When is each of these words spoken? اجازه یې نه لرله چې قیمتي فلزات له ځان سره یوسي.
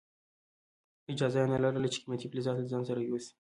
اجازه 1.11 1.37
یې 1.41 1.47
نه 1.53 1.57
لرله 1.63 1.87
چې 1.93 1.99
قیمتي 2.03 2.27
فلزات 2.31 2.55
له 2.57 2.69
ځان 2.71 2.83
سره 2.89 2.99
یوسي. 3.01 3.29